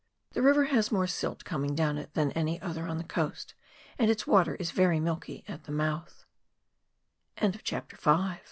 [0.31, 3.53] The river has more silt coming down it than any other on the coast,
[3.99, 6.07] and its water is very milky at the
[8.11, 8.39] m